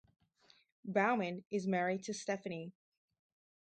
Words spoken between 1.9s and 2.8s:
to Stefanie.